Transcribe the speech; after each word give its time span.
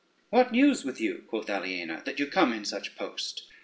"What 0.31 0.51
news 0.51 0.83
with 0.83 0.99
you," 0.99 1.25
quoth 1.27 1.47
Aliena, 1.47 2.01
"that 2.05 2.17
you 2.17 2.25
come 2.25 2.53
in 2.53 2.65
such 2.65 2.95
post?" 2.95 3.43